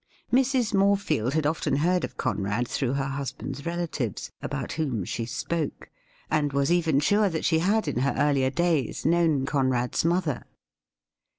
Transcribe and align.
Mrs. 0.33 0.73
Morefield 0.73 1.33
had 1.35 1.45
often 1.45 1.75
heard 1.75 2.03
of 2.03 2.17
Conrad 2.17 2.67
through 2.67 2.93
her 2.93 3.05
husband's 3.05 3.67
relatives, 3.67 4.31
about 4.41 4.71
whom 4.71 5.05
she 5.05 5.27
spoke, 5.27 5.91
and 6.31 6.53
was 6.53 6.71
even 6.71 6.99
sure 6.99 7.29
that 7.29 7.45
she 7.45 7.59
had 7.59 7.87
in 7.87 7.99
her 7.99 8.13
eai'lier 8.13 8.49
days 8.49 9.05
known 9.05 9.45
Conrad's 9.45 10.03
mother. 10.03 10.45